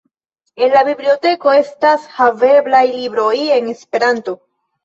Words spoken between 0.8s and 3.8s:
biblioteko estas haveblaj libroj en